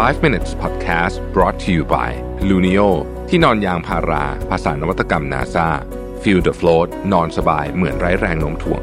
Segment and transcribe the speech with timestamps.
[0.00, 2.10] 5 minutes podcast brought to you by
[2.48, 2.88] Luno
[3.28, 5.68] ที่นอนยางพารา ภาษานวัตกรรม NASA
[6.22, 8.82] feel the float นอนสบายเหมือนไร้แรงโน้มถ่วง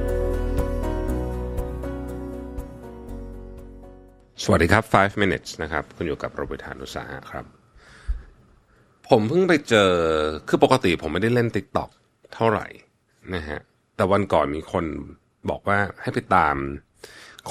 [4.44, 7.46] สวัสดีครับ 5 minutes นะครับ คุณอยู่กับโรเบิร์ตานุสาหะครับ
[9.10, 9.92] ผมเพิ่งไปเจอ
[10.48, 11.90] คือปกติผมไม่ได้เล่น TikTok
[12.34, 12.68] เท่าไหร่
[13.34, 13.60] นะฮะ
[13.96, 14.86] แต่วันก่อนมีคน
[15.50, 16.56] บอกว่าให้ไปตาม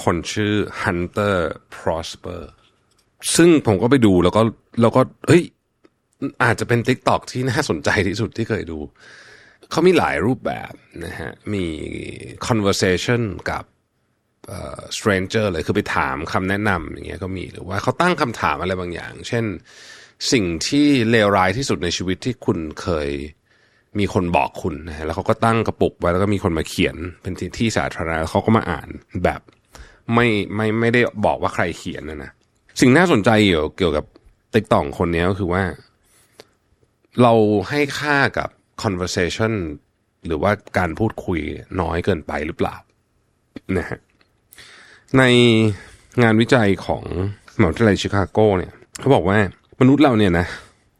[0.02, 1.36] คนชื่อ Hunter
[1.77, 2.43] Prosper
[3.37, 4.43] ซึ่งผมก็ไปดูแล้วก็
[4.81, 5.43] แล้วก็เฮ้ย
[6.43, 8.79] อาจจะเป็น TikTok ที่น่าสนใจที่สุดที่เคยดู
[9.71, 10.72] เขามีหลายรูปแบบ
[11.04, 11.64] นะฮะ มี
[12.46, 13.64] conversation กับ
[14.96, 19.44] stranger เลยคือไปถามคำแนะนำอย่างเงี้ยก็มีหรือว่าเขาตั้งคำถามอะไรบางอย่าง เช่น
[20.32, 23.08] สิ่งที่เลวร้ายที่สุดในชีวิตที่คุณเคย
[23.99, 28.89] มีคนบอกคุณนะฮะแล้วเขาก็ตั้งกระปุกไว้แล้วก็มีคนมาเขียนเป็นที่สาธารณะแล้วเขาก็มาอ่าน
[29.25, 29.41] แบบ
[30.14, 32.30] ไม่ไม่ไม่ได้บอกว่าใครเขียนนะนะ
[32.81, 34.05] สิ่งน่าสนใจเกี่ยวเกี่ยวกับ
[34.55, 35.62] ติ๊กต่องคนนี้ก็คือว่า
[37.22, 37.33] เรา
[37.69, 38.48] ให้ค่ากับ
[38.83, 39.52] conversation
[40.27, 41.41] หรือว่าการพูดคุย
[41.80, 42.77] น้อยเกินไปหรือเปล่า
[43.78, 43.98] นะฮะ
[45.19, 45.22] ใน
[46.22, 47.02] งานวิจัยของ
[47.58, 49.39] มหาวิทยาลัยชิคาโกเนี่ยเขาบอกว่า
[49.80, 50.47] มนุษย์เราเนี่ยนะ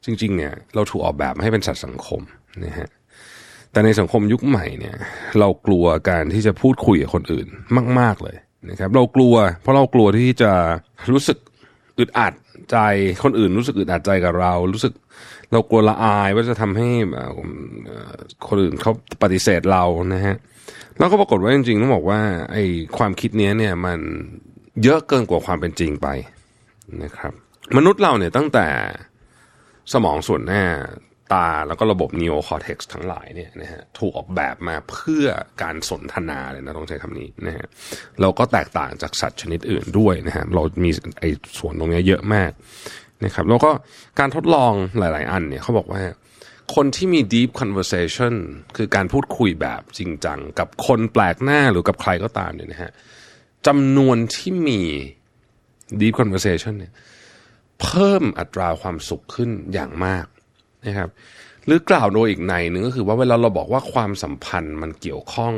[0.05, 2.20] จริง ๆ เนี่ยเราถูกออกแบบให้เป็นสัตว์สังคม
[2.64, 2.89] นะฮะ
[3.72, 4.97] แต่ในสังคมยุคใหม่เนี่ย
[5.39, 7.47] เรากลัวการที่จะพูดคุยกับคนอื่น
[8.00, 8.36] มาก ๆเลย
[8.70, 10.52] นะครับ เรากลัว เพราะเรากลัวที่จะ
[11.12, 11.39] รู้สึก
[11.98, 12.34] อึดอัด
[12.70, 12.77] ใจ
[13.22, 14.92] คนอื่นรู้สึกอึดอัดใจกับเรา รู้สึก
[15.52, 16.88] เรากลัวละอายว่าจะทำให้
[18.48, 20.36] คนอื่นเขาปฏิเสธเรานะฮะ
[20.98, 22.20] แล้วก็ปรากฏว่าจริงๆต้องบอกว่า
[22.52, 22.64] ไอ้
[22.98, 24.00] ความคิดนี้เนี่ยมัน
[24.82, 26.08] เยอะเกินกว่าความเป็นจริงไป
[27.02, 27.32] นะครับ
[27.77, 28.66] มนุษย์เราเนี่ยตั้งแต่
[29.92, 30.64] สมองส่วนหน้า
[31.32, 35.26] ตาแล้วก็ระบบ neocortex ทั้งหลายเนี่ยนะฮะถูกออกแบบมาเพื่อ
[35.62, 37.66] การสนทนาเลยนะต้องใช้คำนี้นะฮะ
[38.20, 40.90] เราก็แตกต่างจากสัตว์ชนิดอื่นด้วยนะฮะเรามี
[41.20, 42.50] ไอ้ส่วนตรงนี้เยอะมาก
[43.24, 43.70] นะครับแล้วก็
[44.18, 46.02] การทดลองหลาย ๆ อันเนี่ยเขาบอกว่า
[46.74, 48.34] คนที่มี deep conversation
[48.77, 52.90] คือการพูดคุยแบบจริงจัง กับคนแปลกหน้าหรือกับใครก็ตามเนี่ยนะฮะ
[53.67, 54.80] จำนวนที่มี
[56.00, 56.92] deep conversation เนี่ย
[57.83, 60.27] เพิ่มอัตราความสุขขึ้นอย่างมาก
[60.86, 61.11] นะครับ
[61.66, 65.55] หรือกล่าวโดยอีกในหนึ่งก็คือว่าเวลาเราบอกว่าความสัมพันธ์มันเกี่ยวข้อง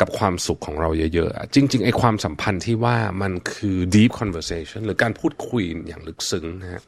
[0.00, 6.82] กับความสุขของเราเยอะๆ จริงๆไอ้ความสัมพันธ์ที่ว่ามันคือ deep conversation หรือการพูดคุยอย่างลึกซึ้งนะฮะ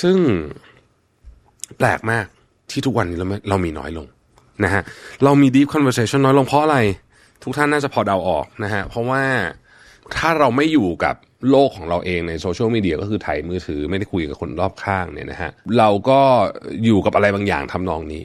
[0.00, 0.18] ซึ่ง
[1.78, 2.26] แปลกมาก
[2.70, 4.06] ที่ทุกวันนี้เราเรามีน้อยลง
[4.64, 4.82] นะฮะ
[5.24, 6.78] เรามี deep conversation น้อยลงเพราะอะไร
[7.42, 9.22] ทุกท่านน่าจะพอเดาออกนะฮะเพราะว่า
[10.16, 11.14] ถ้าเราไม่อยู่กับ
[11.50, 16.20] โลกของเราเองในโซเชียลมีเดียก็คือถ่ายมือถือไม่ได้คุยกับคนรอบข้างเนี่ยนะฮะเราก็
[16.84, 18.22] อยู่กับอะไรบางอย่างทำนองนี้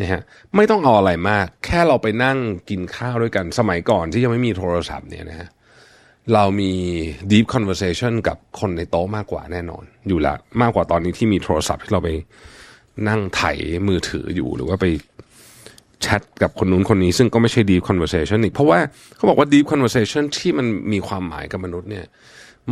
[0.00, 0.20] นะฮะ
[0.56, 2.38] ไม่ต้องเอาอะไรมาก แค่เราไปนั่ง
[2.70, 5.48] กินข้าวด้วยกันสมัยก่อนที่ยังไม่มีโทรศัพท์เนี่ยนะฮะ
[6.34, 6.72] เรามี
[7.30, 12.10] deep conversation กับคนในโต๊ะมากกว่าแน่นอน อยู่ละมากกว่าตอนนี้ที่มีโทรศัพท์ที่เราไป
[13.08, 13.42] นั่งไถ
[13.88, 14.86] มือถืออยู่หรือว่าไป
[16.04, 18.78] แชทกับคนนู้นคนนี้ ซึ่งก็ไม่ใช่ deep conversation อีก เพราะว่า
[19.16, 22.06] เขาบอกว่า deep conversation ที่มันมีความหมายกับมนุษย์เนี่ย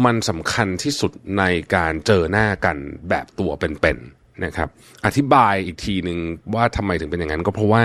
[0.04, 1.44] มันสำคัญที่สุดใน
[1.74, 2.76] การเจอหน้ากัน
[3.08, 4.68] แบบตัวเป็นๆนะครับ
[5.06, 6.18] อธิบายอีกทีหนึ่ง
[6.54, 7.84] ว่าทำไมถึงเป็นอย่างนั้น ก็เพราะว่า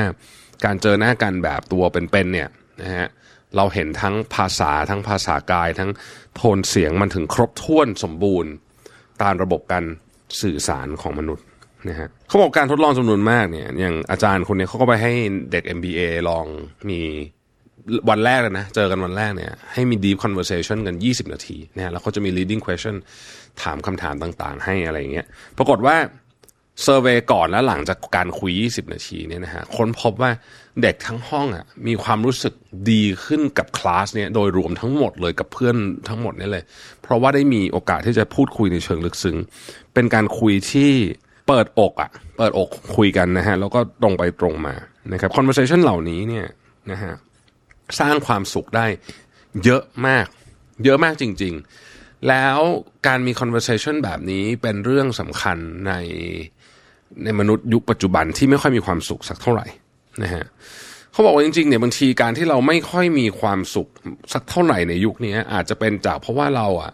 [0.65, 2.49] การเจอหน้ากันแบบตัวเป็นๆเนี่ย
[2.81, 3.07] นะฮะ
[3.55, 5.89] เราเห็นทั้งภาษาทั้งภาษากาย ทั้ง
[6.35, 8.51] โทนเสียงมันถึงครบถ้วนสมบูรณ์
[9.21, 9.83] ตามระบบการ
[10.41, 11.45] สื่อสารของมนุษย์
[11.89, 15.11] นะฮะเขาบอกการทดลองจำนวนมากเนี่ยอย่างอาจารย์คนนี้เขาก็ไปให้
[15.51, 15.99] เด็ก MBA
[16.29, 16.45] ลอง
[16.89, 16.99] มี
[18.09, 22.95] วันแรกเลยนะ เจอกันวันแรกเนี่ยให้มี deep conversation กัน 20 นาทีนะแล้วเขาจะมี leading question
[23.61, 25.27] ถามคำถามต่างๆ ให้อะไรอย่างเงี้ย
[25.57, 25.97] ปรากฏว่า
[26.83, 30.31] เซอร์เวยก่อนและหลังจากการคุย 20 นาทีเนี่ยนะฮะค้นพบว่า
[30.81, 32.53] เด็กทั้งห้องอะมีความรู้สึก
[32.91, 35.75] ดีขึ้นกับคลาสเนี่ยโดยรวมทั้งหมดเลยกับเพื่อน
[36.09, 36.63] ทั้งหมดนี่เลย
[37.01, 39.37] เพราะว่าได้มีโอกาสที่จะพูดคุยในเชิงลึกซึ้ง
[39.93, 40.91] เป็นการคุยที่
[41.47, 44.75] เปิดอกอะ่ะ เปิดอกคุยกันนะฮะ แล้วก็ตรงไปตรงมา
[45.13, 46.47] นะครับ conversation เหล่านี้เนี่ย
[46.91, 47.13] นะฮะ
[47.99, 48.85] สร้างความสุขได้
[49.63, 50.25] เยอะมาก
[50.85, 51.53] เยอะมากจริง
[51.91, 52.57] ๆ แล้ว
[53.07, 55.57] การมี conversation แบบนี้เป็นเรื่องสำคัญ
[55.87, 55.93] ใน
[57.23, 59.65] ในมนุษย์ยุคปัจจุบันที่ไม่ค่อยมีความสุขสักเท่าไหร่
[60.23, 60.45] นะฮะ
[61.11, 63.87] เขาบอกว่าจริงๆเนี่ยบางทีการที่เราไม่ค่อยมีความสุข
[64.33, 66.91] สักเท่าไหร่ในยุคนี้อาจจะเป็นจากเพราะว่าเราอะ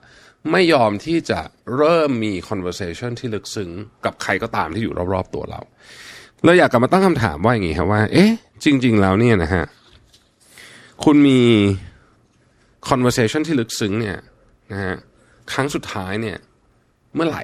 [0.52, 1.40] ไม่ยอมที่จะ
[1.78, 3.70] เริ่มมี conversation ที่ลึกซึ้ง
[4.06, 5.62] กับใครก็ตามที่อยู่รอบๆตัวเรา
[6.44, 8.32] เราอยากกลับมาตั้งคำถามว่าอย่างนี้ครับว่า เอ๊ะ
[8.64, 9.64] จริง ๆ แล้วเนี่ยนะฮะ
[11.04, 11.42] คุณมี
[12.90, 14.18] conversation ที่ลึกซึ้งเนี่ย
[14.72, 14.96] นะฮะ
[15.52, 16.38] ครั้งสุดท้ายเนี่ย
[17.16, 17.44] เมื่อไหร่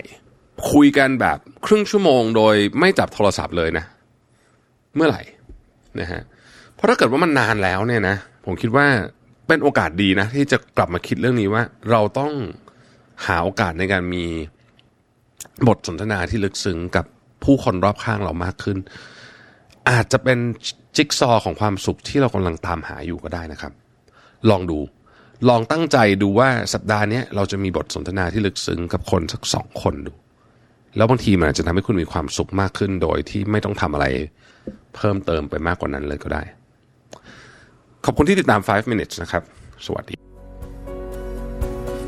[0.72, 3.86] คุยกันแบบครึ่งชั่วโมงโดยไม่จับโทรศัพท์เลยนะ
[4.96, 5.22] เมื่อไหร่
[6.00, 6.22] นะฮะ
[6.76, 8.16] เพราะถ้าเกิดว่ามันนานแล้วเนี่ยนะ
[8.46, 8.88] ผมคิดว่า
[9.48, 12.32] เป็นโอกาสดีนะ ที่จะกลับมาคิดเรื่องนี้ว่า เราต้อง
[13.26, 14.26] หาโอกาสในการมี
[15.68, 17.06] บทสนทนาที่ลึกซึ้งกับ
[17.44, 18.78] ผู้คนรอบข้างเรามากขึ้น
[19.90, 20.40] อาจจะเป็น
[20.96, 23.74] จิ๊กซอของความสุขที่เรากำลังตามหาอยู่ก็ได้นะครับ
[24.50, 24.80] ลองดู
[25.50, 30.14] ลองตั้งใจดูว่าสัปดาห์นี้เราจะมีบทสนทนาที่ลึกซึ้งกับคนสักสองคนดู
[30.98, 34.06] แล้วบางทีมันอาจจะทำให้คุณมีความสุขมากขึ้นโดยที่ไม่ต้องทำอะไร
[34.96, 36.44] เพิ่มเติมไปมากกว่านั้นเลยก็ได้
[38.06, 39.44] ขอบคุณที่ติดตาม 5 minutes นะครับ
[39.86, 40.19] สวัสดี